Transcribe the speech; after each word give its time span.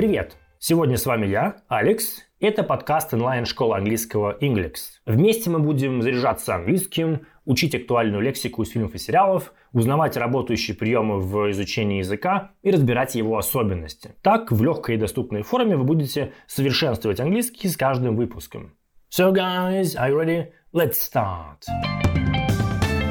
Привет! 0.00 0.38
Сегодня 0.58 0.96
с 0.96 1.04
вами 1.04 1.26
я, 1.26 1.56
Алекс. 1.68 2.22
Это 2.40 2.62
подкаст 2.62 3.12
онлайн-школы 3.12 3.76
английского 3.76 4.34
Inglix. 4.40 4.76
Вместе 5.04 5.50
мы 5.50 5.58
будем 5.58 6.00
заряжаться 6.00 6.54
английским, 6.54 7.26
учить 7.44 7.74
актуальную 7.74 8.22
лексику 8.22 8.62
из 8.62 8.70
фильмов 8.70 8.94
и 8.94 8.98
сериалов, 8.98 9.52
узнавать 9.74 10.16
работающие 10.16 10.74
приемы 10.74 11.20
в 11.20 11.50
изучении 11.50 11.98
языка 11.98 12.52
и 12.62 12.70
разбирать 12.70 13.14
его 13.14 13.36
особенности. 13.36 14.14
Так, 14.22 14.50
в 14.50 14.64
легкой 14.64 14.94
и 14.94 14.98
доступной 14.98 15.42
форме 15.42 15.76
вы 15.76 15.84
будете 15.84 16.32
совершенствовать 16.46 17.20
английский 17.20 17.68
с 17.68 17.76
каждым 17.76 18.16
выпуском. 18.16 18.72
So 19.10 19.34
guys, 19.34 19.96
are 19.98 20.10
you 20.10 20.16
ready? 20.18 20.46
Let's 20.72 20.94
start! 20.94 21.66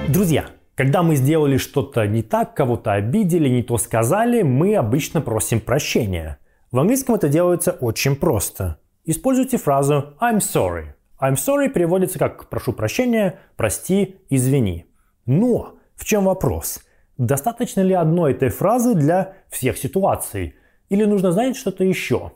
Друзья, 0.07 0.47
когда 0.73 1.03
мы 1.03 1.17
сделали 1.17 1.57
что-то 1.57 2.07
не 2.07 2.23
так, 2.23 2.55
кого-то 2.55 2.93
обидели, 2.93 3.47
не 3.47 3.61
то 3.61 3.77
сказали, 3.77 4.41
мы 4.41 4.75
обычно 4.75 5.21
просим 5.21 5.59
прощения. 5.59 6.39
В 6.71 6.77
английском 6.77 7.15
это 7.15 7.29
делается 7.29 7.71
очень 7.71 8.15
просто. 8.15 8.77
Используйте 9.03 9.57
фразу 9.57 10.13
I'm 10.21 10.37
sorry. 10.37 10.93
I'm 11.19 11.33
sorry 11.33 11.67
переводится 11.67 12.19
как 12.19 12.47
«прошу 12.47 12.73
прощения», 12.73 13.39
«прости», 13.57 14.17
«извини». 14.29 14.85
Но 15.25 15.79
в 15.95 16.05
чем 16.05 16.25
вопрос? 16.25 16.81
Достаточно 17.17 17.81
ли 17.81 17.93
одной 17.95 18.33
этой 18.33 18.49
фразы 18.49 18.93
для 18.93 19.33
всех 19.49 19.79
ситуаций? 19.79 20.53
Или 20.89 21.05
нужно 21.05 21.31
знать 21.31 21.57
что-то 21.57 21.83
еще? 21.83 22.33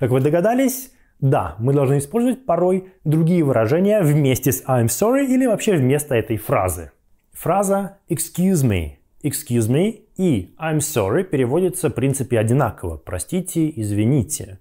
Как 0.00 0.10
вы 0.10 0.20
догадались, 0.20 0.90
да, 1.20 1.54
мы 1.60 1.72
должны 1.72 1.98
использовать 1.98 2.44
порой 2.44 2.92
другие 3.04 3.44
выражения 3.44 4.02
вместе 4.02 4.50
с 4.50 4.64
I'm 4.64 4.86
sorry 4.86 5.26
или 5.26 5.46
вообще 5.46 5.76
вместо 5.76 6.16
этой 6.16 6.38
фразы. 6.38 6.90
Фраза 7.32 7.98
excuse 8.10 8.64
me, 8.64 8.96
excuse 9.26 9.68
me 9.68 10.02
и 10.16 10.54
I'm 10.58 10.78
sorry 10.78 11.24
переводится 11.24 11.90
в 11.90 11.94
принципе 11.94 12.38
одинаково. 12.38 12.96
Простите, 12.96 13.72
извините. 13.74 14.58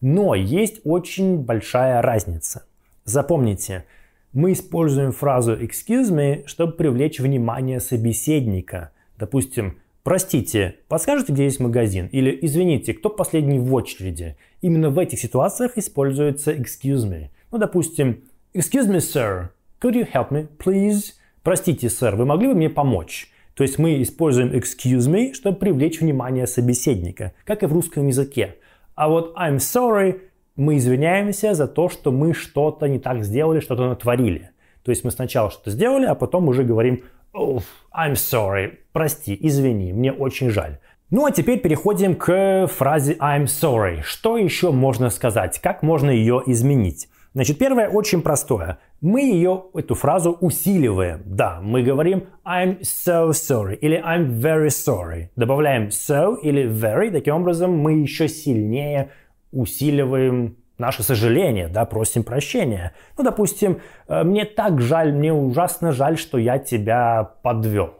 Но 0.00 0.34
есть 0.34 0.80
очень 0.84 1.38
большая 1.38 2.02
разница. 2.02 2.64
Запомните, 3.04 3.84
мы 4.32 4.52
используем 4.52 5.12
фразу 5.12 5.54
excuse 5.54 6.10
me, 6.10 6.46
чтобы 6.46 6.72
привлечь 6.72 7.20
внимание 7.20 7.80
собеседника. 7.80 8.90
Допустим, 9.18 9.78
простите, 10.02 10.76
подскажете, 10.88 11.32
где 11.32 11.44
есть 11.44 11.60
магазин? 11.60 12.08
Или 12.12 12.38
извините, 12.42 12.94
кто 12.94 13.08
последний 13.08 13.58
в 13.58 13.72
очереди? 13.72 14.36
Именно 14.60 14.90
в 14.90 14.98
этих 14.98 15.18
ситуациях 15.18 15.78
используется 15.78 16.52
excuse 16.52 17.08
me. 17.08 17.28
Ну, 17.50 17.58
допустим, 17.58 18.24
excuse 18.52 18.88
me, 18.88 18.98
sir, 18.98 19.48
could 19.80 19.94
you 19.94 20.06
help 20.12 20.30
me, 20.30 20.48
please? 20.58 21.12
Простите, 21.42 21.88
сэр, 21.88 22.16
вы 22.16 22.26
могли 22.26 22.48
бы 22.48 22.54
мне 22.54 22.68
помочь? 22.68 23.30
То 23.56 23.62
есть 23.62 23.78
мы 23.78 24.02
используем 24.02 24.52
excuse 24.52 25.08
me, 25.08 25.32
чтобы 25.32 25.56
привлечь 25.56 26.00
внимание 26.00 26.46
собеседника, 26.46 27.32
как 27.44 27.62
и 27.62 27.66
в 27.66 27.72
русском 27.72 28.06
языке. 28.06 28.56
А 28.94 29.08
вот 29.08 29.34
I'm 29.34 29.56
sorry 29.56 30.20
мы 30.56 30.76
извиняемся 30.76 31.54
за 31.54 31.66
то, 31.66 31.88
что 31.88 32.12
мы 32.12 32.34
что-то 32.34 32.86
не 32.86 32.98
так 32.98 33.24
сделали, 33.24 33.60
что-то 33.60 33.88
натворили. 33.88 34.50
То 34.82 34.90
есть 34.90 35.04
мы 35.04 35.10
сначала 35.10 35.50
что-то 35.50 35.70
сделали, 35.70 36.04
а 36.04 36.14
потом 36.14 36.48
уже 36.48 36.64
говорим 36.64 37.02
oh, 37.34 37.62
I'm 37.94 38.12
sorry, 38.12 38.74
прости, 38.92 39.36
извини, 39.40 39.92
мне 39.92 40.12
очень 40.12 40.50
жаль. 40.50 40.78
Ну 41.10 41.24
а 41.24 41.30
теперь 41.30 41.58
переходим 41.58 42.14
к 42.14 42.66
фразе 42.66 43.14
I'm 43.14 43.44
sorry. 43.44 44.02
Что 44.02 44.36
еще 44.36 44.70
можно 44.70 45.08
сказать? 45.08 45.60
Как 45.60 45.82
можно 45.82 46.10
ее 46.10 46.42
изменить? 46.46 47.08
Значит, 47.36 47.58
первое 47.58 47.90
очень 47.90 48.22
простое. 48.22 48.78
Мы 49.02 49.20
ее, 49.20 49.64
эту 49.74 49.94
фразу 49.94 50.38
усиливаем. 50.40 51.20
Да, 51.26 51.60
мы 51.62 51.82
говорим 51.82 52.28
I'm 52.46 52.80
so 52.80 53.28
sorry 53.32 53.74
или 53.74 54.02
I'm 54.02 54.40
very 54.40 54.68
sorry. 54.68 55.28
Добавляем 55.36 55.88
so 55.88 56.38
или 56.40 56.66
very. 56.66 57.10
Таким 57.10 57.34
образом, 57.34 57.76
мы 57.76 57.98
еще 57.98 58.26
сильнее 58.28 59.10
усиливаем 59.52 60.56
наше 60.78 61.02
сожаление, 61.02 61.68
да, 61.68 61.84
просим 61.84 62.24
прощения. 62.24 62.94
Ну, 63.18 63.24
допустим, 63.24 63.82
«Э, 64.08 64.24
мне 64.24 64.46
так 64.46 64.80
жаль, 64.80 65.12
мне 65.12 65.34
ужасно 65.34 65.92
жаль, 65.92 66.16
что 66.16 66.38
я 66.38 66.58
тебя 66.58 67.32
подвел. 67.42 67.92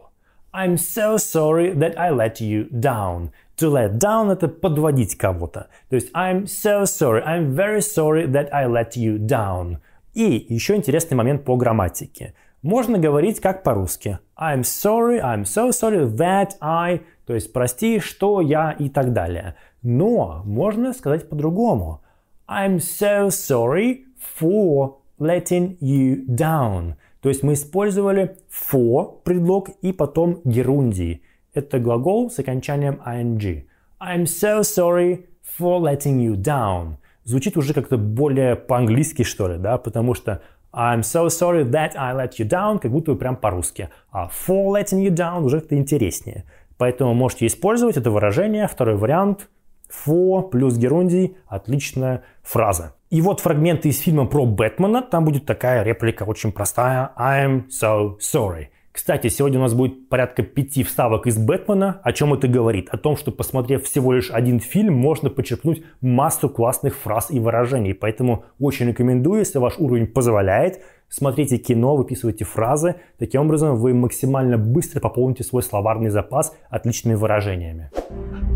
I'm 0.54 0.76
so 0.76 1.18
sorry 1.18 1.74
that 1.74 1.98
I 1.98 2.10
let 2.10 2.40
you 2.40 2.70
down. 2.70 3.32
To 3.58 3.70
let 3.70 3.98
down– 3.98 4.30
это 4.32 4.48
подводить 4.48 5.16
кого-то. 5.16 5.68
То 5.88 5.96
есть 5.96 6.12
I'm 6.12 6.44
so 6.44 6.84
sorry, 6.84 7.24
I'm 7.24 7.54
very 7.54 7.80
sorry 7.80 8.26
that 8.26 8.50
I 8.52 8.66
let 8.66 8.96
you 8.96 9.18
down. 9.18 9.78
И 10.12 10.46
еще 10.48 10.76
интересный 10.76 11.16
момент 11.16 11.44
по 11.44 11.56
грамматике. 11.56 12.34
Можно 12.62 12.98
говорить 12.98 13.40
как 13.40 13.62
по-русски. 13.62 14.18
I'm 14.36 14.60
sorry, 14.60 15.20
I'm 15.22 15.44
so 15.44 15.70
sorry 15.70 16.06
that 16.16 16.56
I, 16.60 17.00
то 17.26 17.34
есть 17.34 17.52
прости, 17.52 17.98
что 17.98 18.40
я 18.42 18.72
и 18.72 18.90
так 18.90 19.12
далее. 19.12 19.56
Но 19.82 20.42
можно 20.44 20.92
сказать 20.92 21.28
по-другому. 21.28 22.02
I'm 22.46 22.76
so 22.76 23.28
sorry 23.28 24.04
for 24.38 24.96
letting 25.18 25.78
you 25.80 26.26
down. 26.26 26.94
То 27.22 27.30
есть 27.30 27.42
мы 27.42 27.54
использовали 27.54 28.36
for 28.50 29.22
предлог 29.24 29.70
и 29.80 29.92
потом 29.92 30.40
герундий. 30.44 31.22
Это 31.56 31.78
глагол 31.78 32.30
с 32.30 32.38
окончанием 32.38 33.00
ing. 33.06 33.64
I'm 33.98 34.24
so 34.24 34.60
sorry 34.60 35.24
for 35.58 35.80
letting 35.80 36.18
you 36.18 36.34
down. 36.36 36.96
Звучит 37.24 37.56
уже 37.56 37.72
как-то 37.72 37.96
более 37.96 38.56
по-английски, 38.56 39.22
что 39.22 39.48
ли, 39.48 39.56
да, 39.56 39.78
потому 39.78 40.12
что 40.12 40.42
I'm 40.70 41.00
so 41.00 41.28
sorry 41.28 41.64
that 41.64 41.92
I 41.96 42.14
let 42.14 42.32
you 42.38 42.46
down, 42.46 42.78
как 42.78 42.92
будто 42.92 43.12
бы 43.12 43.18
прям 43.18 43.36
по-русски. 43.36 43.88
А 44.12 44.28
for 44.28 44.66
letting 44.66 45.02
you 45.02 45.08
down 45.08 45.44
уже 45.44 45.60
как-то 45.60 45.78
интереснее. 45.78 46.44
Поэтому 46.76 47.14
можете 47.14 47.46
использовать 47.46 47.96
это 47.96 48.10
выражение. 48.10 48.68
Второй 48.68 48.96
вариант 48.96 49.48
for 49.88 50.50
плюс 50.50 50.76
герундий– 50.76 51.38
отличная 51.46 52.22
фраза. 52.42 52.92
И 53.08 53.22
вот 53.22 53.40
фрагменты 53.40 53.88
из 53.88 53.98
фильма 53.98 54.26
про 54.26 54.44
Бэтмена. 54.44 55.00
Там 55.00 55.24
будет 55.24 55.46
такая 55.46 55.82
реплика 55.84 56.24
очень 56.24 56.52
простая. 56.52 57.12
I'm 57.16 57.68
so 57.68 58.18
sorry. 58.18 58.66
Кстати, 58.96 59.28
сегодня 59.28 59.58
у 59.58 59.62
нас 59.62 59.74
будет 59.74 60.08
порядка 60.08 60.42
пяти 60.42 60.82
вставок 60.82 61.26
из 61.26 61.36
Бэтмена. 61.36 62.00
О 62.02 62.12
чем 62.12 62.32
это 62.32 62.48
говорит? 62.48 62.88
О 62.88 62.96
том, 62.96 63.18
что 63.18 63.30
посмотрев 63.30 63.84
всего 63.84 64.14
лишь 64.14 64.30
один 64.30 64.58
фильм, 64.58 64.94
можно 64.94 65.28
почерпнуть 65.28 65.84
массу 66.00 66.48
классных 66.48 66.96
фраз 66.96 67.30
и 67.30 67.38
выражений. 67.38 67.92
Поэтому 67.92 68.46
очень 68.58 68.88
рекомендую, 68.88 69.40
если 69.40 69.58
ваш 69.58 69.74
уровень 69.78 70.06
позволяет, 70.06 70.80
смотрите 71.10 71.58
кино, 71.58 71.94
выписывайте 71.94 72.46
фразы. 72.46 72.94
Таким 73.18 73.42
образом, 73.42 73.76
вы 73.76 73.92
максимально 73.92 74.56
быстро 74.56 75.00
пополните 75.00 75.44
свой 75.44 75.62
словарный 75.62 76.08
запас 76.08 76.56
отличными 76.70 77.16
выражениями. 77.16 77.90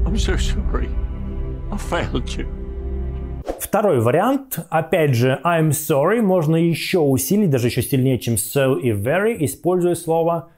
I'm 0.07 0.17
so 0.17 0.39
sorry. 0.39 0.89
I 1.71 1.77
failed 1.77 2.25
you. 2.35 2.60
Второй 3.59 4.01
вариант, 4.01 4.59
опять 4.71 5.15
же, 5.15 5.41
I'm 5.45 5.71
sorry, 5.71 6.21
можно 6.21 6.57
еще 6.57 6.99
усилить, 6.99 7.51
даже 7.51 7.69
еще 7.69 7.83
сильнее, 7.83 8.19
чем 8.19 8.35
so 8.35 8.79
и 8.81 8.91
very, 8.91 9.37
используя 9.41 9.95
слово 9.95 10.51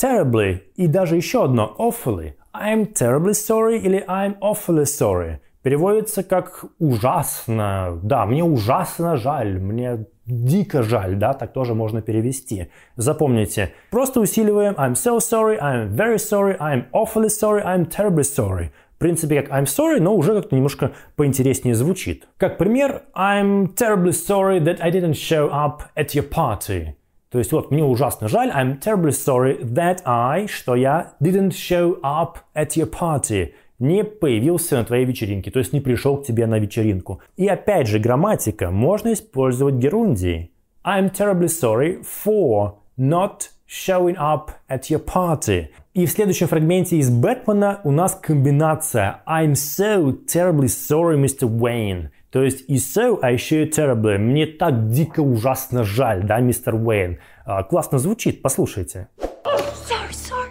terribly. 0.00 0.60
И 0.76 0.86
даже 0.86 1.16
еще 1.16 1.44
одно, 1.44 1.74
awfully. 1.78 2.34
I'm 2.54 2.92
terribly 2.92 3.32
sorry 3.32 3.78
или 3.78 4.04
I'm 4.06 4.38
awfully 4.40 4.84
sorry. 4.84 5.38
Переводится 5.62 6.22
как 6.22 6.66
ужасно. 6.78 7.98
Да, 8.02 8.26
мне 8.26 8.44
ужасно 8.44 9.16
жаль, 9.16 9.58
мне 9.58 10.06
дико 10.26 10.82
жаль, 10.82 11.16
да, 11.16 11.32
так 11.32 11.52
тоже 11.52 11.74
можно 11.74 12.02
перевести. 12.02 12.68
Запомните, 12.96 13.72
просто 13.90 14.20
усиливаем 14.20 14.74
I'm 14.74 14.92
so 14.92 15.18
sorry, 15.18 15.58
I'm 15.58 15.88
very 15.94 16.18
sorry, 16.18 16.56
I'm 16.58 16.84
awfully 16.92 17.28
sorry, 17.28 17.62
I'm 17.62 17.86
terribly 17.86 18.24
sorry 18.24 18.70
принципе, 19.04 19.42
как 19.42 19.50
I'm 19.52 19.66
sorry, 19.66 20.00
но 20.00 20.16
уже 20.16 20.34
как-то 20.34 20.56
немножко 20.56 20.92
поинтереснее 21.16 21.74
звучит. 21.74 22.26
Как 22.38 22.56
пример, 22.56 23.02
I'm 23.14 23.74
terribly 23.74 24.12
sorry 24.12 24.60
that 24.60 24.78
I 24.80 24.90
didn't 24.90 25.12
show 25.12 25.50
up 25.52 25.82
at 25.94 26.14
your 26.14 26.26
party. 26.26 26.94
То 27.30 27.38
есть 27.38 27.52
вот, 27.52 27.70
мне 27.70 27.84
ужасно 27.84 28.28
жаль, 28.28 28.50
I'm 28.50 28.80
terribly 28.80 29.10
sorry 29.10 29.62
that 29.62 29.98
I, 30.06 30.46
что 30.46 30.74
я 30.74 31.12
didn't 31.20 31.50
show 31.50 32.00
up 32.02 32.38
at 32.54 32.76
your 32.76 32.90
party 32.90 33.52
не 33.78 34.04
появился 34.04 34.76
на 34.76 34.84
твоей 34.84 35.04
вечеринке, 35.04 35.50
то 35.50 35.58
есть 35.58 35.74
не 35.74 35.80
пришел 35.80 36.16
к 36.16 36.24
тебе 36.24 36.46
на 36.46 36.58
вечеринку. 36.58 37.20
И 37.36 37.46
опять 37.46 37.88
же, 37.88 37.98
грамматика. 37.98 38.70
Можно 38.70 39.12
использовать 39.12 39.74
герундии. 39.74 40.50
I'm 40.82 41.10
terribly 41.10 41.48
sorry 41.48 42.02
for 42.02 42.76
not 42.96 43.50
showing 43.66 44.16
up 44.16 44.52
at 44.70 44.88
your 44.88 45.04
party. 45.04 45.68
И 45.94 46.06
в 46.06 46.10
следующем 46.10 46.48
фрагменте 46.48 46.96
из 46.96 47.08
Бэтмена 47.08 47.80
у 47.84 47.92
нас 47.92 48.18
комбинация 48.20 49.22
I'm 49.28 49.52
so 49.52 50.18
terribly 50.26 50.66
sorry, 50.66 51.16
Mr. 51.16 51.48
Wayne. 51.48 52.08
То 52.30 52.42
есть 52.42 52.64
и 52.66 52.78
so, 52.78 53.20
а 53.22 53.30
еще 53.30 53.64
и 53.64 53.70
terribly. 53.70 54.18
Мне 54.18 54.46
так 54.46 54.88
дико 54.88 55.20
ужасно 55.20 55.84
жаль, 55.84 56.24
да, 56.24 56.40
мистер 56.40 56.74
Уэйн. 56.74 57.18
А, 57.46 57.62
классно 57.62 57.98
звучит, 57.98 58.42
послушайте. 58.42 59.06
Sorry, 59.44 60.10
sorry. 60.10 60.50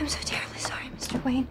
I'm 0.00 0.08
so 0.08 0.18
terribly 0.24 0.58
sorry, 0.58 0.88
Mr. 0.96 1.22
Wayne. 1.24 1.44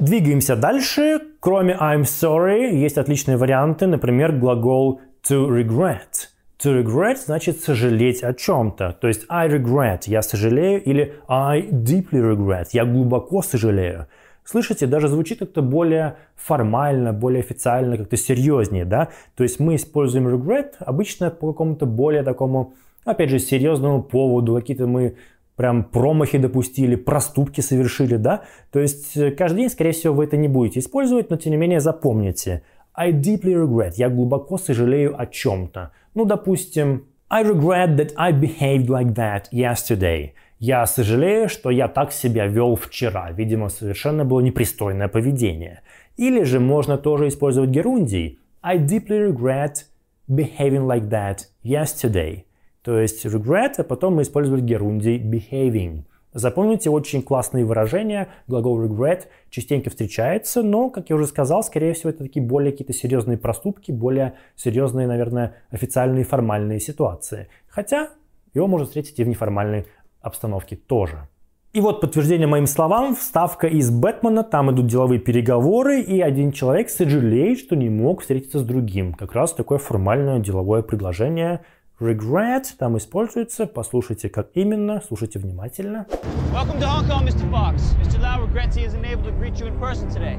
Двигаемся 0.00 0.56
дальше. 0.56 1.20
Кроме 1.40 1.74
I'm 1.74 2.04
sorry, 2.04 2.74
есть 2.74 2.96
отличные 2.96 3.36
варианты. 3.36 3.86
Например, 3.86 4.32
глагол 4.32 5.02
to 5.28 5.46
regret. 5.46 6.30
To 6.62 6.78
regret 6.78 7.16
значит 7.16 7.60
сожалеть 7.60 8.22
о 8.22 8.34
чем-то. 8.34 8.98
То 9.00 9.08
есть 9.08 9.24
I 9.30 9.48
regret, 9.48 10.02
я 10.06 10.20
сожалею, 10.20 10.82
или 10.82 11.14
I 11.26 11.62
deeply 11.70 12.20
regret, 12.20 12.66
я 12.72 12.84
глубоко 12.84 13.40
сожалею. 13.40 14.08
Слышите, 14.44 14.86
даже 14.86 15.08
звучит 15.08 15.38
как-то 15.38 15.62
более 15.62 16.16
формально, 16.36 17.14
более 17.14 17.40
официально, 17.40 17.96
как-то 17.96 18.18
серьезнее, 18.18 18.84
да? 18.84 19.08
То 19.36 19.42
есть 19.42 19.58
мы 19.58 19.76
используем 19.76 20.28
regret 20.28 20.72
обычно 20.80 21.30
по 21.30 21.52
какому-то 21.52 21.86
более 21.86 22.22
такому, 22.22 22.74
опять 23.06 23.30
же, 23.30 23.38
серьезному 23.38 24.02
поводу, 24.02 24.54
какие-то 24.54 24.86
мы 24.86 25.16
прям 25.56 25.84
промахи 25.84 26.36
допустили, 26.36 26.94
проступки 26.94 27.62
совершили, 27.62 28.16
да? 28.16 28.42
То 28.70 28.80
есть 28.80 29.16
э, 29.16 29.30
каждый 29.30 29.58
день, 29.58 29.70
скорее 29.70 29.92
всего, 29.92 30.12
вы 30.12 30.24
это 30.24 30.36
не 30.36 30.48
будете 30.48 30.80
использовать, 30.80 31.30
но 31.30 31.36
тем 31.36 31.52
не 31.52 31.58
менее 31.58 31.80
запомните. 31.80 32.62
I 32.94 33.12
deeply 33.12 33.54
regret. 33.54 33.92
Я 33.96 34.10
глубоко 34.10 34.58
сожалею 34.58 35.18
о 35.18 35.24
чем-то. 35.26 35.92
Ну, 36.14 36.24
допустим, 36.24 37.06
I 37.28 37.44
regret 37.44 37.96
that 37.96 38.12
I 38.16 38.32
behaved 38.32 38.88
like 38.88 39.14
that 39.14 39.44
yesterday. 39.52 40.32
Я 40.58 40.84
сожалею, 40.86 41.48
что 41.48 41.70
я 41.70 41.88
так 41.88 42.12
себя 42.12 42.46
вел 42.46 42.74
вчера. 42.74 43.30
Видимо, 43.30 43.68
совершенно 43.68 44.24
было 44.24 44.40
непристойное 44.40 45.08
поведение. 45.08 45.82
Или 46.16 46.42
же 46.42 46.60
можно 46.60 46.98
тоже 46.98 47.28
использовать 47.28 47.70
герундий. 47.70 48.38
I 48.62 48.78
deeply 48.78 49.32
regret 49.32 49.86
behaving 50.28 50.86
like 50.86 51.08
that 51.08 51.46
yesterday. 51.62 52.44
То 52.82 52.98
есть 52.98 53.24
regret, 53.24 53.74
а 53.78 53.84
потом 53.84 54.16
мы 54.16 54.22
использовали 54.22 54.60
герундий 54.60 55.18
behaving. 55.18 56.04
Запомните 56.32 56.90
очень 56.90 57.22
классные 57.22 57.64
выражения. 57.64 58.28
Глагол 58.46 58.82
regret 58.84 59.24
частенько 59.50 59.90
встречается, 59.90 60.62
но, 60.62 60.90
как 60.90 61.10
я 61.10 61.16
уже 61.16 61.26
сказал, 61.26 61.64
скорее 61.64 61.92
всего, 61.92 62.10
это 62.10 62.24
такие 62.24 62.44
более 62.44 62.70
какие-то 62.70 62.92
серьезные 62.92 63.36
проступки, 63.36 63.90
более 63.90 64.34
серьезные, 64.54 65.06
наверное, 65.06 65.56
официальные 65.70 66.24
формальные 66.24 66.78
ситуации. 66.78 67.48
Хотя 67.68 68.10
его 68.54 68.66
можно 68.66 68.86
встретить 68.86 69.18
и 69.18 69.24
в 69.24 69.28
неформальной 69.28 69.86
обстановке 70.20 70.76
тоже. 70.76 71.28
И 71.72 71.80
вот 71.80 72.00
подтверждение 72.00 72.48
моим 72.48 72.66
словам, 72.66 73.14
вставка 73.14 73.68
из 73.68 73.92
Бэтмена, 73.92 74.42
там 74.42 74.72
идут 74.72 74.88
деловые 74.88 75.20
переговоры, 75.20 76.00
и 76.00 76.20
один 76.20 76.50
человек 76.50 76.90
сожалеет, 76.90 77.60
что 77.60 77.76
не 77.76 77.88
мог 77.88 78.22
встретиться 78.22 78.58
с 78.58 78.64
другим. 78.64 79.14
Как 79.14 79.34
раз 79.34 79.52
такое 79.52 79.78
формальное 79.78 80.40
деловое 80.40 80.82
предложение. 80.82 81.60
Regret 82.00 82.64
там 82.78 82.96
используется, 82.96 83.66
послушайте, 83.66 84.30
как 84.30 84.48
именно, 84.54 85.02
слушайте 85.06 85.38
внимательно. 85.38 86.06
Welcome 86.50 86.80
to 86.80 86.86
Hong 86.86 87.06
Kong, 87.06 87.26
Mr. 87.26 87.46
Fox. 87.50 87.94
Mr. 88.00 88.18
Lau 88.18 88.42
regrets 88.42 88.74
he 88.74 88.86
isn't 88.86 89.04
able 89.04 89.22
to 89.22 89.32
greet 89.32 89.60
you 89.60 89.66
in 89.66 89.78
person 89.78 90.08
today. 90.08 90.38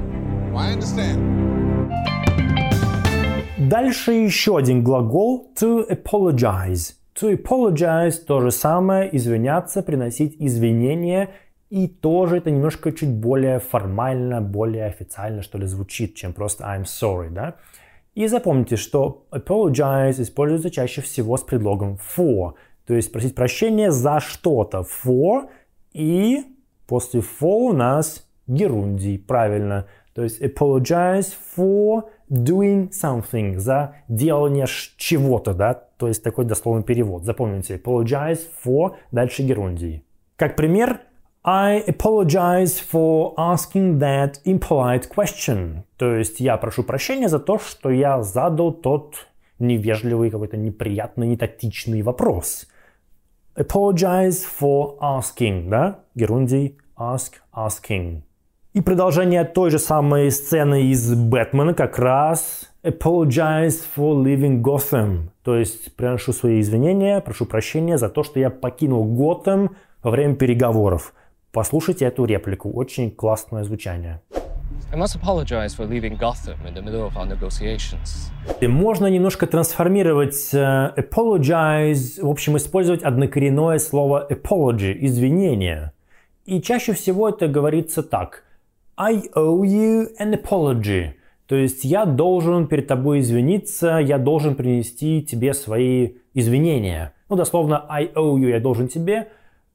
I 0.56 0.74
understand. 0.74 1.19
Дальше 3.60 4.13
еще 4.13 4.58
один 4.58 4.84
глагол 4.84 5.52
to 5.56 5.88
apologize. 5.88 6.96
To 7.22 7.31
apologize– 7.31 8.13
то 8.25 8.42
же 8.42 8.50
самое, 8.50 9.16
извиняться, 9.16 9.84
приносить 9.84 10.38
извинения. 10.40 11.30
И 11.69 11.88
тоже 11.88 12.38
это 12.38 12.50
немножко 12.50 12.92
чуть 12.92 13.12
более 13.12 13.60
формально, 13.60 14.42
более 14.42 14.88
официально, 14.88 15.44
что 15.44 15.60
ли, 15.60 15.68
звучит, 15.68 16.16
чем 16.16 16.34
просто 16.34 16.63
I'm 16.63 16.86
sorry, 16.86 17.30
да? 17.30 17.58
И 18.13 18.28
запомните, 18.28 18.75
что 18.75 19.25
apologize 19.31 20.22
используется 20.22 20.69
чаще 20.69 21.02
всего 21.02 21.38
с 21.38 21.44
предлогом 21.44 21.98
for, 21.98 22.54
то 22.86 22.94
есть 22.94 23.12
просить 23.12 23.36
прощения 23.36 23.92
за 23.92 24.19
что-то. 24.19 24.80
For 24.81 25.48
и 25.94 26.44
после 26.88 27.22
for 27.22 27.69
у 27.69 27.74
нас 27.74 28.28
герундий, 28.48 29.18
правильно. 29.18 29.88
То 30.13 30.24
есть 30.24 30.42
apologize 30.42 31.34
for 31.56 32.04
doing 32.30 32.90
something, 32.90 33.58
за 33.58 33.96
делание 34.10 34.66
чего-то, 34.98 35.54
да, 35.54 35.74
то 35.74 36.10
есть 36.10 36.22
такой 36.22 36.44
дословный 36.44 36.84
перевод. 36.84 37.24
Запомните, 37.24 37.75
apologize 37.78 38.42
for, 38.66 38.96
дальше 39.13 39.44
герундий. 39.44 40.04
Как 40.36 40.58
пример, 40.58 41.00
I 41.43 41.83
apologize 41.88 42.79
for 42.79 43.33
asking 43.35 43.99
that 43.99 44.39
impolite 44.45 45.09
question. 45.09 45.83
То 45.97 46.15
есть 46.15 46.39
я 46.39 46.57
прошу 46.57 46.83
прощения 46.83 47.29
за 47.29 47.39
то, 47.39 47.57
что 47.57 47.89
я 47.89 48.21
задал 48.21 48.71
тот 48.71 49.27
невежливый, 49.57 50.29
какой-то 50.29 50.57
неприятный, 50.57 51.27
нетактичный 51.27 52.03
вопрос. 52.03 52.67
Apologize 53.55 54.43
for 54.59 54.99
asking, 54.99 55.69
да? 55.69 56.01
Герундий 56.13 56.77
ask, 56.97 57.33
asking. 57.55 58.21
И 58.73 58.81
продолжение 58.81 59.43
той 59.43 59.71
же 59.71 59.79
самой 59.79 60.31
сцены 60.31 60.91
из 60.91 61.13
Бэтмена 61.15 61.73
как 61.73 61.97
раз 61.97 62.71
Apologize 62.83 63.83
for 63.95 64.15
leaving 64.23 64.61
Gotham. 64.63 65.29
То 65.43 65.55
есть 65.55 65.95
приношу 65.95 66.33
свои 66.33 66.59
извинения, 66.61 67.21
прошу 67.21 67.45
прощения 67.45 67.99
за 67.99 68.09
то, 68.09 68.23
что 68.23 68.39
я 68.39 68.49
покинул 68.49 69.05
Готэм 69.05 69.75
во 70.01 70.09
время 70.09 70.33
переговоров. 70.33 71.13
Послушайте 71.51 72.06
эту 72.06 72.25
реплику. 72.25 72.71
Очень 72.71 73.12
классное 73.12 73.63
звучание. 73.63 74.21
I 74.92 74.98
must 74.98 75.15
apologize 75.15 75.75
for 75.77 75.88
leaving 75.88 76.18
Gotham 76.18 76.57
in 76.65 76.74
the 76.74 76.81
middle 76.81 77.07
of 77.07 77.15
our 77.15 77.27
negotiations. 77.27 78.31
И 78.62 78.68
можно 78.68 79.07
немножко 79.07 79.48
трансформировать 79.48 80.53
uh, 80.53 80.95
apologize, 80.95 82.21
в 82.21 82.30
общем, 82.30 82.57
использовать 82.57 83.03
однокоренное 83.03 83.80
слово 83.80 84.27
apology, 84.30 84.95
извинение. 85.01 85.92
И 86.45 86.62
чаще 86.62 86.94
всего 86.94 87.30
это 87.30 87.48
говорится 87.48 88.03
так– 88.03 88.44
I 88.98 89.24
owe 89.36 89.65
you 89.65 90.09
an 90.19 90.33
apology. 90.33 91.13
То 91.48 91.56
есть 91.56 91.83
я 91.83 92.06
должен 92.06 92.68
перед 92.68 92.86
тобой 92.86 93.21
извиниться, 93.21 93.98
я 93.98 94.19
должен 94.19 94.53
принести 94.53 95.24
тебе 95.24 95.56
свои 95.56 96.18
извинения. 96.36 97.13
Ну, 97.27 97.36
дословно, 97.36 97.83
I 97.89 98.12
owe 98.13 98.38
you, 98.38 98.50
я 98.50 98.59
должен 98.59 98.88
тебе, 98.88 99.30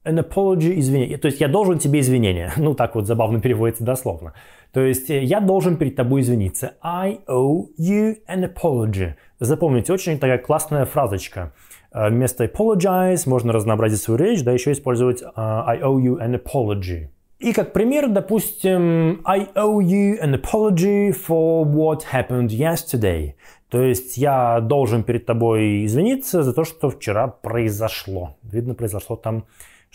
an 0.07 0.19
apology, 0.19 0.79
извинения. 0.79 1.19
То 1.19 1.27
есть 1.27 1.41
я 1.41 1.49
должен 1.49 1.79
тебе 1.79 2.01
извинения. 2.01 2.53
Ну, 2.57 2.75
так 2.75 2.95
вот 2.95 3.07
забавно 3.07 3.41
переводится 3.41 3.85
дословно. 3.85 4.33
То 4.73 4.81
есть 4.81 5.11
э, 5.11 5.23
я 5.23 5.41
должен 5.41 5.77
перед 5.77 5.97
тобой 5.97 6.21
извиниться. 6.21 6.75
I 6.83 7.21
owe 7.29 7.67
you 7.79 8.17
an 8.29 8.45
apology. 8.45 9.15
Запомните, 9.41 9.93
очень 9.93 10.19
такая 10.19 10.39
классная 10.39 10.85
фразочка. 10.85 11.53
Э, 11.93 12.09
вместо 12.11 12.45
apologize 12.45 13.23
можно 13.27 13.53
разнообразить 13.53 14.01
свою 14.01 14.19
речь, 14.19 14.43
да, 14.43 14.53
еще 14.53 14.73
использовать 14.73 15.23
uh, 15.23 15.65
I 15.67 15.81
owe 15.81 16.01
you 16.01 16.19
an 16.19 16.41
apology. 16.41 17.09
И 17.39 17.53
как 17.53 17.73
пример, 17.75 18.09
допустим, 18.09 19.21
I 19.25 19.49
owe 19.55 19.81
you 19.81 20.19
an 20.23 20.35
apology 20.35 21.13
for 21.13 21.65
what 21.65 22.05
happened 22.13 22.49
yesterday. 22.49 23.35
То 23.69 23.83
есть 23.83 24.17
я 24.17 24.61
должен 24.61 25.03
перед 25.03 25.27
тобой 25.27 25.85
извиниться 25.85 26.43
за 26.43 26.53
то, 26.55 26.65
что 26.65 26.89
вчера 26.89 27.29
произошло. 27.29 28.37
Видно, 28.43 28.75
произошло 28.75 29.17
там 29.17 29.45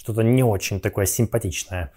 что-то 0.02 0.24
не 0.24 0.44
очень 0.44 0.80
такое 0.80 1.06
симпатичное. 1.06 1.92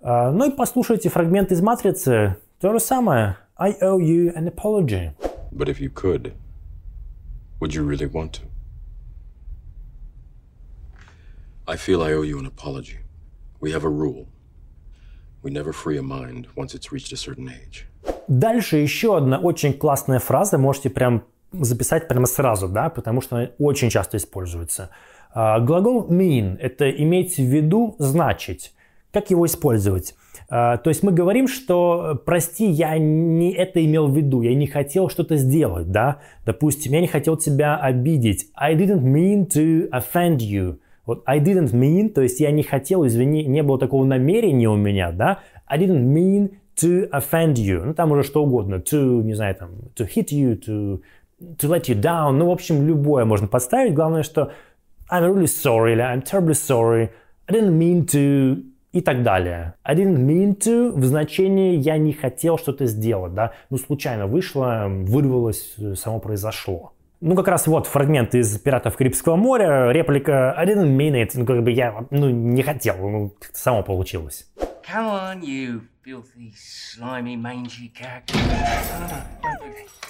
А, 0.00 0.30
ну 0.30 0.50
и 0.50 0.50
послушайте 0.50 1.10
фрагмент 1.10 1.52
из 1.52 1.60
«Матрицы». 1.60 2.36
То 2.60 2.72
же 2.72 2.80
самое. 2.80 3.36
I 3.58 3.72
owe 3.82 3.98
you 3.98 4.34
an 4.34 4.48
apology. 4.48 5.10
But 5.52 5.68
if 5.68 5.78
you 5.78 5.90
could, 5.90 6.32
would 7.60 7.74
you 7.74 7.86
really 7.86 8.10
want 8.10 8.32
to? 8.32 8.42
I 11.66 11.76
feel 11.76 12.02
I 12.02 12.14
owe 12.14 12.22
you 12.22 12.38
an 12.38 12.46
apology. 12.46 13.00
We 13.60 13.70
have 13.72 13.84
a 13.84 13.90
rule. 13.90 14.28
We 15.42 15.50
never 15.50 15.74
free 15.74 15.98
a 15.98 16.02
mind 16.02 16.46
once 16.56 16.74
it's 16.74 16.90
reached 16.90 17.12
a 17.12 17.18
certain 17.18 17.50
age. 17.50 17.84
Дальше 18.28 18.78
еще 18.78 19.18
одна 19.18 19.38
очень 19.38 19.74
классная 19.74 20.20
фраза, 20.20 20.56
можете 20.56 20.88
прям 20.88 21.24
записать 21.52 22.08
прямо 22.08 22.26
сразу, 22.26 22.66
да, 22.66 22.88
потому 22.88 23.20
что 23.20 23.36
она 23.36 23.50
очень 23.58 23.90
часто 23.90 24.16
используется. 24.16 24.88
А, 25.34 25.60
глагол 25.60 26.06
mean– 26.08 26.56
это 26.60 26.90
иметь 26.90 27.36
в 27.36 27.42
виду, 27.42 27.94
значить. 27.98 28.72
Как 29.12 29.30
его 29.30 29.46
использовать? 29.46 30.14
А, 30.48 30.76
то 30.76 30.90
есть 30.90 31.02
мы 31.02 31.12
говорим, 31.12 31.48
что 31.48 32.20
прости, 32.24 32.66
я 32.66 32.98
не 32.98 33.52
это 33.52 33.84
имел 33.84 34.08
в 34.08 34.16
виду, 34.16 34.42
я 34.42 34.54
не 34.54 34.66
хотел 34.66 35.08
что-то 35.08 35.36
сделать, 35.36 35.90
да. 35.90 36.18
Допустим, 36.44 36.92
я 36.92 37.00
не 37.00 37.06
хотел 37.06 37.36
тебя 37.36 37.76
обидеть. 37.76 38.48
I 38.54 38.74
didn't 38.76 39.02
mean 39.02 39.46
to 39.48 39.88
offend 39.90 40.38
you. 40.38 40.78
Вот 41.06 41.22
I 41.26 41.40
didn't 41.40 41.72
mean, 41.72 42.10
то 42.10 42.20
есть 42.20 42.38
я 42.38 42.50
не 42.50 42.62
хотел, 42.62 43.06
извини, 43.06 43.44
не 43.44 43.62
было 43.62 43.78
такого 43.78 44.04
намерения 44.04 44.68
у 44.68 44.76
меня, 44.76 45.10
да. 45.10 45.40
I 45.66 45.78
didn't 45.78 46.04
mean 46.04 46.50
to 46.76 47.08
offend 47.10 47.54
you. 47.54 47.82
Ну, 47.84 47.94
там 47.94 48.12
уже 48.12 48.22
что 48.22 48.44
угодно. 48.44 48.76
To, 48.76 49.22
не 49.22 49.34
знаю, 49.34 49.54
там, 49.54 49.70
to 49.96 50.06
hit 50.06 50.28
you, 50.32 50.58
to, 50.66 51.00
to 51.40 51.68
let 51.68 51.84
you 51.84 52.00
down. 52.00 52.32
Ну, 52.32 52.46
в 52.46 52.50
общем, 52.50 52.86
любое 52.86 53.24
можно 53.24 53.48
подставить. 53.48 53.94
Главное, 53.94 54.22
что 54.22 54.52
I'm 55.12 55.24
really 55.24 55.46
sorry 55.46 55.92
или 55.92 56.00
I'm 56.00 56.22
terribly 56.22 56.54
sorry. 56.54 57.10
I 57.46 57.52
didn't 57.52 57.78
mean 57.78 58.06
to 58.06 58.64
и 58.92 59.02
так 59.02 59.22
далее. 59.22 59.74
I 59.82 59.94
didn't 59.94 60.24
mean 60.26 60.56
to 60.60 60.92
в 60.92 61.04
значении 61.04 61.76
я 61.76 61.98
не 61.98 62.14
хотел 62.14 62.56
что-то 62.56 62.86
сделать, 62.86 63.34
да. 63.34 63.52
Ну, 63.68 63.76
случайно 63.76 64.26
вышло, 64.26 64.86
вырвалось, 64.88 65.76
само 65.96 66.18
произошло. 66.18 66.94
Ну, 67.20 67.36
как 67.36 67.48
раз 67.48 67.66
вот 67.66 67.86
фрагмент 67.86 68.34
из 68.34 68.58
«Пиратов 68.58 68.96
Карибского 68.96 69.36
моря», 69.36 69.92
реплика 69.92 70.54
«I 70.56 70.66
didn't 70.66 70.96
mean 70.96 71.12
it», 71.12 71.32
ну, 71.34 71.44
как 71.44 71.62
бы 71.62 71.70
я, 71.70 72.06
ну, 72.10 72.30
не 72.30 72.62
хотел, 72.62 72.96
ну, 72.96 73.34
само 73.52 73.82
получилось. 73.82 74.50
Come 74.82 75.06
on, 75.06 75.40
you 75.42 75.82
filthy, 76.04 76.52
slimy, 76.56 77.36
mangy 77.36 77.92
character. 77.94 78.34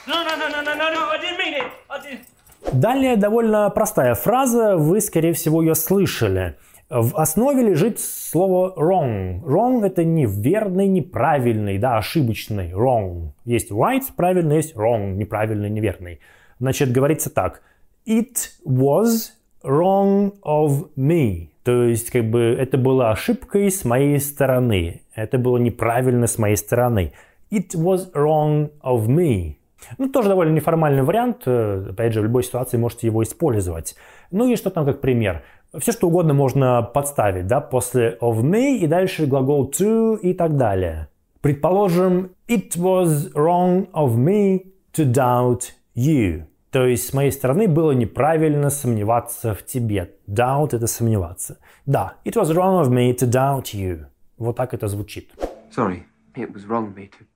No, 0.06 0.24
no, 0.24 0.36
no, 0.36 0.48
no, 0.48 0.62
no, 0.62 0.74
no, 0.74 0.94
no, 0.94 1.10
I 1.10 1.18
didn't 1.20 1.38
mean 1.38 1.54
it. 1.54 1.70
I 1.90 1.98
didn't... 1.98 2.26
Далее 2.72 3.16
довольно 3.16 3.68
простая 3.70 4.14
фраза, 4.14 4.76
вы, 4.76 5.00
скорее 5.00 5.32
всего, 5.32 5.62
ее 5.62 5.74
слышали. 5.74 6.56
В 6.88 7.16
основе 7.16 7.62
лежит 7.62 8.00
слово 8.00 8.74
wrong. 8.76 9.40
Wrong 9.42 9.84
это 9.84 10.04
не 10.04 10.26
верный, 10.26 10.88
неправильный, 10.88 11.78
да, 11.78 11.96
ошибочный. 11.96 12.72
Wrong. 12.72 13.30
Есть 13.46 13.70
right, 13.70 14.02
правильный, 14.14 14.56
есть 14.56 14.76
wrong, 14.76 15.14
неправильный, 15.14 15.70
неверный. 15.70 16.20
Значит, 16.58 16.92
говорится 16.92 17.30
так. 17.30 17.62
It 18.06 18.36
was 18.66 19.30
wrong 19.64 20.34
of 20.44 20.90
me. 20.96 21.48
То 21.64 21.84
есть, 21.84 22.10
как 22.10 22.28
бы, 22.28 22.40
это 22.40 22.76
было 22.76 23.10
ошибкой 23.10 23.70
с 23.70 23.84
моей 23.84 24.18
стороны. 24.20 25.02
Это 25.14 25.38
было 25.38 25.56
неправильно 25.56 26.26
с 26.26 26.36
моей 26.36 26.56
стороны. 26.56 27.12
It 27.50 27.74
was 27.74 28.12
wrong 28.12 28.70
of 28.82 29.06
me. 29.06 29.56
Ну, 29.98 30.08
тоже 30.08 30.28
довольно 30.28 30.52
неформальный 30.52 31.02
вариант. 31.02 31.46
Опять 31.46 32.12
же, 32.12 32.20
в 32.20 32.24
любой 32.24 32.42
ситуации 32.42 32.76
можете 32.76 33.06
его 33.06 33.22
использовать. 33.22 33.96
Ну 34.30 34.50
и 34.50 34.56
что 34.56 34.70
там 34.70 34.84
как 34.84 35.00
пример? 35.00 35.42
Все 35.78 35.92
что 35.92 36.08
угодно 36.08 36.34
можно 36.34 36.82
подставить, 36.82 37.46
да, 37.46 37.60
после 37.60 38.18
of 38.20 38.42
me 38.42 38.76
и 38.76 38.86
дальше 38.86 39.26
глагол 39.26 39.70
to 39.70 40.18
и 40.18 40.34
так 40.34 40.56
далее. 40.56 41.08
Предположим, 41.40 42.30
it 42.46 42.76
was 42.76 43.32
wrong 43.34 43.90
of 43.92 44.16
me 44.16 44.66
to 44.92 45.10
doubt 45.10 45.72
you. 45.96 46.44
То 46.70 46.86
есть 46.86 47.08
с 47.08 47.12
моей 47.12 47.32
стороны 47.32 47.68
было 47.68 47.92
неправильно 47.92 48.70
сомневаться 48.70 49.54
в 49.54 49.64
тебе. 49.64 50.12
Doubt– 50.26 50.68
это 50.72 50.86
сомневаться. 50.86 51.58
Да, 51.84 52.14
it 52.24 52.34
was 52.34 52.50
wrong 52.54 52.82
of 52.82 52.90
me 52.90 53.12
to 53.14 53.28
doubt 53.28 53.74
you. 53.74 54.06
Вот 54.38 54.56
так 54.56 54.72
это 54.74 54.88
звучит. 54.88 55.32
Sorry, 55.74 56.04
it 56.34 56.52
was 56.52 56.66
wrong 56.66 56.86
of 56.86 56.94
me 56.94 57.08
to... 57.08 57.26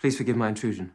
Please 0.00 0.16
forgive 0.16 0.36
my 0.36 0.50
intrusion. 0.50 0.90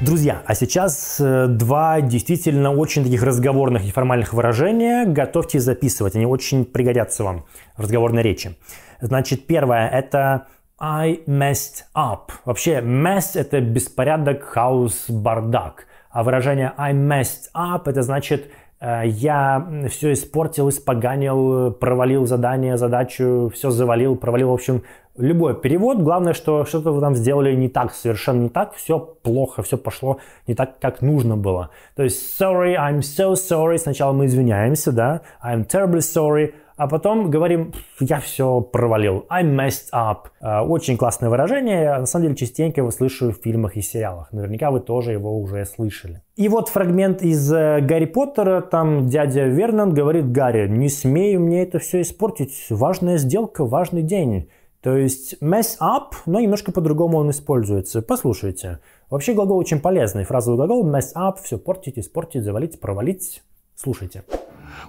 Друзья, 0.00 0.42
а 0.46 0.54
сейчас 0.54 1.20
э, 1.20 1.46
два 1.46 2.00
действительно 2.00 2.72
очень 2.72 3.04
таких 3.04 3.22
разговорных 3.22 3.84
неформальных 3.84 4.32
выражения. 4.32 5.04
Готовьте 5.04 5.60
записывать, 5.60 6.16
они 6.16 6.26
очень 6.26 6.64
пригодятся 6.64 7.22
вам 7.22 7.44
в 7.76 7.82
разговорной 7.82 8.22
речи. 8.22 8.56
Значит, 9.00 9.46
первое– 9.46 9.88
это 9.92 10.48
I 10.78 11.20
messed 11.26 11.84
up. 11.94 12.30
Вообще, 12.44 12.80
mess– 12.80 13.32
это 13.34 13.60
беспорядок, 13.60 14.42
хаос, 14.42 15.04
бардак. 15.08 15.86
А 16.10 16.24
выражение 16.24 16.72
I 16.76 16.92
messed 16.94 17.52
up– 17.54 17.82
это 17.84 18.02
значит 18.02 18.50
я 18.80 19.66
все 19.88 20.12
испортил, 20.12 20.68
испоганил, 20.68 21.72
провалил 21.72 22.26
задание, 22.26 22.76
задачу, 22.78 23.50
все 23.54 23.70
завалил, 23.70 24.16
провалил. 24.16 24.50
В 24.50 24.54
общем, 24.54 24.82
любой 25.16 25.54
перевод, 25.54 25.98
главное, 25.98 26.32
что 26.32 26.64
что-то 26.64 26.92
вы 26.92 27.00
там 27.00 27.14
сделали 27.14 27.54
не 27.54 27.68
так, 27.68 27.92
совершенно 27.92 28.42
не 28.42 28.48
так, 28.48 28.74
все 28.74 28.98
плохо, 28.98 29.62
все 29.62 29.76
пошло 29.76 30.18
не 30.46 30.54
так, 30.54 30.78
как 30.80 31.02
нужно 31.02 31.36
было. 31.36 31.70
То 31.94 32.04
есть 32.04 32.40
sorry, 32.40 32.74
I'm 32.74 33.00
so 33.00 33.34
sorry, 33.34 33.76
сначала 33.76 34.12
мы 34.12 34.26
извиняемся, 34.26 34.92
да, 34.92 35.20
I'm 35.44 35.66
terribly 35.66 36.00
sorry, 36.00 36.54
а 36.80 36.88
потом 36.88 37.30
говорим, 37.30 37.74
я 38.00 38.20
все 38.20 38.62
провалил, 38.62 39.26
I 39.28 39.44
messed 39.44 39.90
up. 39.92 40.30
А, 40.40 40.64
очень 40.64 40.96
классное 40.96 41.28
выражение, 41.28 41.98
на 41.98 42.06
самом 42.06 42.22
деле 42.22 42.36
частенько 42.36 42.80
его 42.80 42.90
слышу 42.90 43.32
в 43.32 43.34
фильмах 43.34 43.76
и 43.76 43.82
сериалах, 43.82 44.32
наверняка 44.32 44.70
вы 44.70 44.80
тоже 44.80 45.12
его 45.12 45.38
уже 45.38 45.66
слышали. 45.66 46.22
И 46.36 46.48
вот 46.48 46.70
фрагмент 46.70 47.20
из 47.20 47.52
э, 47.52 47.82
Гарри 47.82 48.06
Поттера, 48.06 48.62
там 48.62 49.10
дядя 49.10 49.44
Вернон 49.44 49.92
говорит 49.92 50.32
Гарри, 50.32 50.68
не 50.68 50.88
смей 50.88 51.36
мне 51.36 51.64
это 51.64 51.80
все 51.80 52.00
испортить, 52.00 52.54
важная 52.70 53.18
сделка, 53.18 53.66
важный 53.66 54.02
день. 54.02 54.48
То 54.80 54.96
есть 54.96 55.34
mess 55.42 55.76
up, 55.82 56.14
но 56.24 56.40
немножко 56.40 56.72
по-другому 56.72 57.18
он 57.18 57.28
используется. 57.28 58.00
Послушайте. 58.00 58.78
Вообще 59.10 59.34
глагол 59.34 59.58
очень 59.58 59.80
полезный. 59.80 60.24
Фразовый 60.24 60.56
глагол 60.56 60.90
mess 60.90 61.12
up, 61.14 61.34
все 61.42 61.58
портить, 61.58 61.98
испортить, 61.98 62.42
завалить, 62.42 62.80
провалить. 62.80 63.42
Слушайте. 63.76 64.24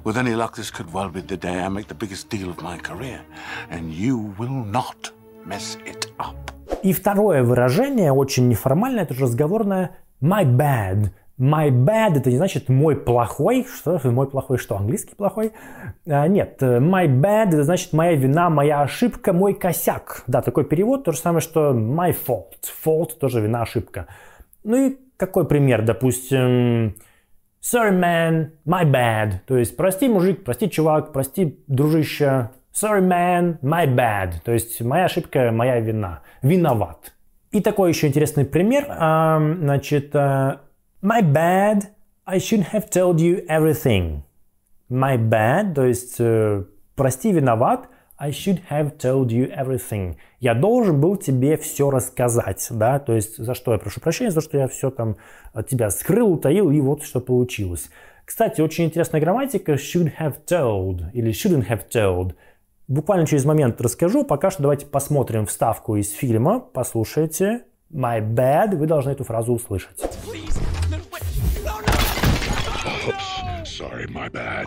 With 0.04 0.18
any 0.18 0.36
luck, 0.36 0.56
this 0.56 0.72
could 0.72 0.92
well 0.94 1.10
be 1.10 1.22
the 1.22 1.38
day 1.38 1.60
I 1.60 1.70
make 1.70 1.88
the 1.88 1.96
biggest 1.96 2.30
deal 2.30 2.50
of 2.50 2.62
my 2.62 2.78
career. 2.78 3.22
And 3.70 3.94
you 3.94 4.34
will 4.40 4.66
not 4.66 5.12
mess 5.46 5.78
it 5.86 6.08
up. 6.18 6.36
И 6.84 6.94
второе 6.94 7.44
выражение, 7.44 8.12
очень 8.12 8.50
неформальное, 8.50 9.04
это 9.04 9.14
же 9.14 9.26
разговорное 9.26 9.98
my 10.22 10.44
bad. 10.44 11.12
My 11.38 11.70
bad 11.70 12.18
это 12.18 12.30
не 12.30 12.38
значит 12.38 12.70
мой 12.70 12.96
плохой. 12.96 13.66
Что 13.66 14.00
мой 14.04 14.28
плохой? 14.30 14.58
Что 14.58 14.78
английский 14.78 15.16
плохой? 15.16 15.54
А, 16.06 16.28
нет, 16.28 16.62
my 16.62 17.08
bad 17.08 17.50
это 17.50 17.64
значит 17.64 17.94
моя 17.94 18.14
вина, 18.14 18.50
моя 18.50 18.82
ошибка, 18.82 19.34
мой 19.34 19.54
косяк. 19.54 20.24
Да, 20.28 20.42
такой 20.42 20.66
перевод 20.66 21.04
то 21.04 21.12
же 21.12 21.18
самое, 21.18 21.42
что 21.42 21.72
my 21.72 22.16
fault. 22.28 22.58
Fault 22.86 23.18
тоже 23.20 23.42
вина, 23.42 23.64
ошибка. 23.64 24.08
Ну 24.64 24.88
и 24.88 24.98
какой 25.18 25.48
пример? 25.48 25.84
Допустим, 25.84 26.96
sorry 27.62 27.92
man, 27.92 28.52
my 28.66 28.84
bad. 28.84 29.40
То 29.46 29.58
есть 29.58 29.78
прости 29.78 30.10
мужик, 30.10 30.44
прости 30.44 30.70
чувак, 30.70 31.14
прости 31.14 31.58
дружище. 31.68 32.50
Sorry 32.74 33.02
man, 33.02 33.60
my 33.62 33.86
bad. 33.86 34.34
То 34.44 34.52
есть 34.52 34.82
моя 34.82 35.06
ошибка, 35.06 35.52
моя 35.52 35.80
вина. 35.80 36.22
Виноват. 36.42 37.14
И 37.52 37.62
такой 37.62 37.90
еще 37.90 38.08
интересный 38.08 38.46
пример. 38.46 38.86
Значит, 38.86 40.16
э, 40.16 40.58
My 41.04 41.24
bad, 41.24 41.88
I 42.28 42.38
shouldn't 42.38 42.68
have 42.68 42.92
told 42.92 43.20
you 43.20 43.44
everything. 43.48 44.22
My 44.88 45.18
bad, 45.18 45.74
то 45.74 45.84
есть 45.84 46.18
э, 46.20 46.64
прости, 46.96 47.32
виноват, 47.32 47.90
I 48.22 48.30
should 48.30 48.62
have 48.70 48.98
told 49.00 49.30
you 49.30 49.52
everything. 49.52 50.16
Я 50.40 50.54
должен 50.54 51.02
был 51.02 51.16
тебе 51.16 51.58
все 51.58 51.90
рассказать, 51.90 52.68
да, 52.70 53.00
то 53.00 53.14
есть 53.14 53.38
за 53.38 53.56
что 53.56 53.72
я 53.72 53.80
прошу 53.80 54.00
прощения, 54.00 54.30
за 54.30 54.42
что 54.42 54.60
я 54.60 54.68
все 54.68 54.92
там 54.92 55.16
от 55.54 55.68
тебя 55.70 55.90
скрыл, 55.90 56.34
утаил, 56.34 56.70
и 56.70 56.80
вот 56.82 57.04
что 57.04 57.20
получилось. 57.20 57.90
Кстати, 58.24 58.62
очень 58.62 58.86
интересная 58.86 59.22
грамматика 59.22 59.72
should 59.74 60.12
have 60.20 60.36
told 60.46 61.12
или 61.14 61.32
shouldn't 61.32 61.68
have 61.68 61.90
told. 61.92 62.36
Буквально 62.88 63.26
через 63.26 63.44
момент 63.44 63.82
расскажу, 63.82 64.24
пока 64.24 64.52
что 64.52 64.62
давайте 64.62 64.86
посмотрим 64.86 65.48
вставку 65.48 65.96
из 65.96 66.12
фильма, 66.12 66.60
послушайте. 66.60 67.64
My 67.92 68.22
bad, 68.22 68.76
вы 68.76 68.86
должны 68.86 69.10
эту 69.10 69.24
фразу 69.24 69.52
услышать. 69.52 70.00
Sorry, 74.02 74.14
my 74.14 74.32
bad. 74.32 74.66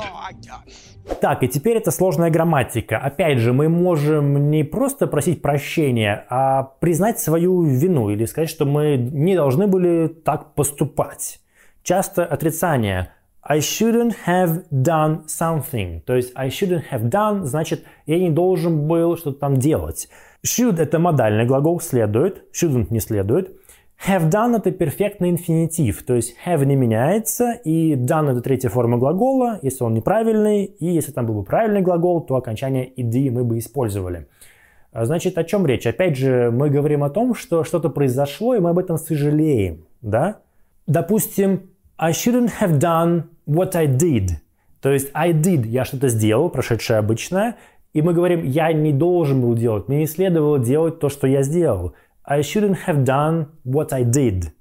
Так, 1.21 1.43
и 1.43 1.49
теперь 1.49 1.77
это 1.77 1.91
сложная 1.91 2.31
грамматика. 2.31 2.99
Опять 2.99 3.39
же, 3.39 3.53
мы 3.53 3.69
можем 3.69 4.51
не 4.51 4.65
просто 4.65 5.07
просить 5.07 5.43
прощения, 5.43 6.25
а 6.29 6.63
признать 6.81 7.19
свою 7.19 7.63
вину 7.63 8.11
или 8.11 8.25
сказать, 8.25 8.51
что 8.51 8.65
мы 8.65 8.97
не 8.97 9.35
должны 9.37 9.67
были 9.67 10.09
так 10.09 10.55
поступать. 10.55 11.41
Часто 11.83 12.25
отрицание. 12.25 13.11
I 13.43 13.59
shouldn't 13.59 14.15
have 14.27 14.65
done 14.71 15.27
something. 15.27 16.01
То 16.01 16.15
есть 16.15 16.33
I 16.35 16.49
shouldn't 16.49 16.85
have 16.91 17.11
done 17.11 17.43
значит 17.43 17.85
я 18.07 18.19
не 18.19 18.31
должен 18.31 18.89
был 18.89 19.19
что-то 19.19 19.39
там 19.39 19.59
делать. 19.59 20.09
Should 20.47 20.81
это 20.81 20.99
модальный 20.99 21.45
глагол, 21.45 21.81
следует. 21.81 22.45
Shouldn't 22.55 22.87
не 22.89 23.01
следует. 23.01 23.55
Have 24.09 24.29
done 24.29 24.57
это 24.57 24.71
перфектный 24.71 25.31
инфинитив, 25.31 26.03
то 26.05 26.15
есть 26.15 26.37
have 26.47 26.65
не 26.65 26.77
меняется, 26.77 27.53
и 27.53 27.95
done 27.95 28.33
это 28.33 28.43
третья 28.43 28.69
форма 28.69 28.99
глагола, 28.99 29.59
если 29.63 29.83
он 29.83 29.95
неправильный, 29.95 30.65
и 30.65 30.87
если 30.87 31.11
там 31.13 31.27
был 31.27 31.35
бы 31.35 31.45
правильный 31.45 31.81
глагол, 31.81 32.21
то 32.21 32.37
окончание 32.37 32.87
ed 32.87 33.31
мы 33.31 33.45
бы 33.45 33.59
использовали. 33.59 34.27
А, 34.93 35.07
значит, 35.07 35.39
о 35.39 35.45
чем 35.45 35.67
речь? 35.67 35.87
Опять 35.87 36.17
же, 36.17 36.51
мы 36.53 36.71
говорим 36.71 37.03
о 37.03 37.11
том, 37.11 37.35
что 37.35 37.65
что-то 37.65 37.89
произошло, 37.89 38.55
и 38.55 38.61
мы 38.61 38.71
об 38.71 38.79
этом 38.79 38.99
сожалеем, 38.99 39.87
да? 40.03 40.41
Допустим, 40.87 41.71
I 41.97 42.13
shouldn't 42.13 42.51
have 42.61 42.79
done 42.79 43.25
what 43.47 43.75
I 43.75 43.87
did. 43.87 44.29
То 44.81 44.93
есть 44.93 45.09
I 45.15 45.33
did, 45.33 45.67
я 45.67 45.85
что-то 45.85 46.09
сделал, 46.09 46.51
прошедшее 46.51 46.99
обычное, 46.99 47.57
и 47.95 48.03
мы 48.03 48.13
говорим, 48.13 48.45
я 48.45 48.73
не 48.73 48.93
должен 48.93 49.41
был 49.41 49.55
делать, 49.55 49.89
мне 49.89 49.99
не 49.99 50.07
следовало 50.07 50.59
делать 50.59 50.99
то, 50.99 51.09
что 51.09 51.27
я 51.27 51.43
сделал. 51.43 51.95
I 52.27 52.41
shouldn't 52.41 52.87
have 52.87 53.05
done 53.05 53.47
what 53.65 53.93
I 53.93 54.05
did. 54.05 54.53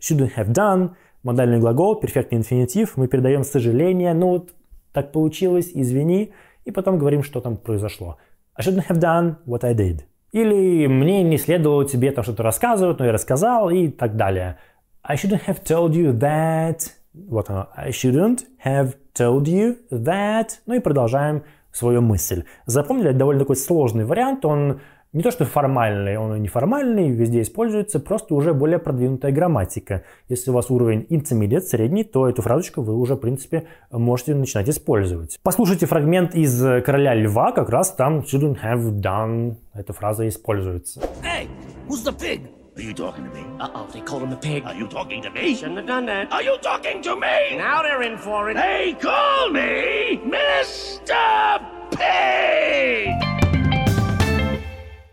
Shouldn't 0.00 0.34
have 0.36 0.52
done, 0.52 0.90
модальный 1.22 1.58
глагол, 1.58 1.96
перфектный 1.96 2.38
инфинитив, 2.38 2.96
мы 2.96 3.08
передаем 3.08 3.44
сожаление, 3.44 4.12
ну 4.14 4.28
вот 4.28 4.50
так 4.92 5.12
получилось, 5.12 5.70
извини, 5.74 6.32
и 6.64 6.70
потом 6.70 6.98
говорим, 6.98 7.22
что 7.22 7.40
там 7.40 7.56
произошло. 7.56 8.18
I 8.54 8.64
shouldn't 8.64 8.88
have 8.88 8.98
done 8.98 9.36
what 9.46 9.64
I 9.64 9.74
did. 9.74 10.00
Или 10.32 10.86
мне 10.86 11.22
не 11.22 11.38
следовало 11.38 11.86
тебе 11.86 12.12
там 12.12 12.24
что-то 12.24 12.42
рассказывать, 12.42 12.98
но 12.98 13.06
я 13.06 13.12
рассказал 13.12 13.70
и 13.70 13.88
так 13.88 14.16
далее. 14.16 14.58
I 15.02 15.16
shouldn't 15.16 15.46
have 15.46 15.62
told 15.62 15.92
you 15.92 16.12
that. 16.12 16.80
Вот 17.14 17.48
оно. 17.48 17.68
I 17.74 17.90
shouldn't 17.90 18.40
have 18.64 18.96
told 19.14 19.44
you 19.44 19.78
that. 19.90 20.48
Ну 20.66 20.74
и 20.74 20.80
продолжаем 20.80 21.44
свою 21.72 22.02
мысль. 22.02 22.44
Запомнили, 22.66 23.10
это 23.10 23.18
довольно 23.18 23.40
такой 23.40 23.56
сложный 23.56 24.04
вариант. 24.04 24.44
Он 24.44 24.80
не 25.12 25.22
то 25.22 25.30
что 25.30 25.44
формальный, 25.44 26.18
он 26.18 26.36
и 26.36 26.40
неформальный, 26.40 27.10
везде 27.10 27.40
используется, 27.42 27.98
просто 27.98 28.34
уже 28.34 28.52
более 28.52 28.78
продвинутая 28.78 29.32
грамматика. 29.32 30.04
Если 30.28 30.50
у 30.50 30.54
вас 30.54 30.70
уровень 30.70 31.06
intermediate, 31.10 31.60
средний, 31.60 32.04
то 32.04 32.28
эту 32.28 32.42
фразочку 32.42 32.82
вы 32.82 32.94
уже, 32.94 33.14
в 33.14 33.18
принципе, 33.18 33.68
можете 33.90 34.34
начинать 34.34 34.68
использовать. 34.68 35.38
Послушайте 35.42 35.86
фрагмент 35.86 36.34
из 36.34 36.60
«Короля 36.84 37.14
льва», 37.14 37.52
как 37.52 37.70
раз 37.70 37.92
там 37.94 38.20
shouldn't 38.20 38.62
have 38.62 39.00
done, 39.00 39.56
эта 39.74 39.92
фраза 39.92 40.28
используется. 40.28 41.00
Hey, 41.22 41.48
who's 41.88 42.04
the 42.04 42.12
pig? 42.12 42.40
Are 42.76 42.82
you 42.82 42.94
talking 42.94 43.24
to 43.24 43.30
me? 43.34 43.44
Uh-oh, 43.58 43.88
they 43.92 44.00
called 44.00 44.22
him 44.22 44.32
a 44.32 44.36
pig. 44.36 44.62
Are 44.64 44.74
you 44.74 44.86
talking 44.86 45.20
to 45.22 45.30
me? 45.30 45.56
Shouldn't 45.56 45.78
have 45.78 45.86
done 45.86 46.06
that. 46.06 46.30
Are 46.30 46.42
you 46.42 46.56
talking 46.62 47.02
to 47.02 47.16
me? 47.16 47.56
Now 47.56 47.82
they're 47.82 48.02
in 48.02 48.16
for 48.18 48.50
it. 48.50 48.54
They 48.54 48.94
call 49.00 49.50
me 49.50 50.20
Mr. 50.24 51.60
Pig! 51.90 53.37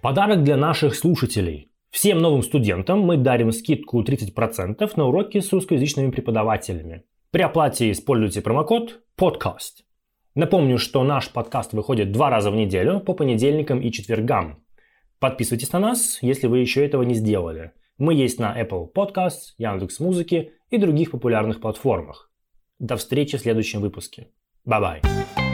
Подарок 0.05 0.43
для 0.43 0.55
наших 0.55 0.93
слушателей. 0.93 1.71
Всем 1.89 2.19
новым 2.19 2.43
студентам 2.43 2.99
мы 2.99 3.17
дарим 3.17 3.51
скидку 3.51 4.03
30% 4.03 4.91
на 4.97 5.07
уроки 5.07 5.39
с 5.39 5.51
русскоязычными 5.51 6.11
преподавателями. 6.11 7.05
При 7.31 7.41
оплате 7.41 7.89
используйте 7.89 8.41
промокод 8.41 9.01
PODCAST. 9.19 9.81
Напомню, 10.35 10.77
что 10.77 11.03
наш 11.03 11.31
подкаст 11.31 11.73
выходит 11.73 12.11
два 12.11 12.29
раза 12.29 12.51
в 12.51 12.55
неделю 12.55 12.99
по 12.99 13.15
понедельникам 13.15 13.81
и 13.81 13.91
четвергам. 13.91 14.63
Подписывайтесь 15.17 15.73
на 15.73 15.79
нас, 15.79 16.19
если 16.21 16.45
вы 16.45 16.59
еще 16.59 16.85
этого 16.85 17.01
не 17.01 17.15
сделали. 17.15 17.71
Мы 17.97 18.13
есть 18.13 18.39
на 18.39 18.55
Apple 18.61 18.85
Podcasts, 18.95 19.55
Яндекс.Музыке 19.57 20.51
и 20.69 20.77
других 20.77 21.09
популярных 21.09 21.61
платформах. 21.61 22.29
До 22.77 22.95
встречи 22.95 23.39
в 23.39 23.41
следующем 23.41 23.81
выпуске. 23.81 24.27
Bye-bye. 24.67 25.44